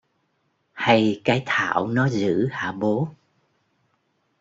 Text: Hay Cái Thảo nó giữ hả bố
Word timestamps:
Hay 0.73 1.21
Cái 1.23 1.43
Thảo 1.45 1.87
nó 1.87 2.07
giữ 2.09 2.47
hả 2.51 2.71
bố 2.71 3.07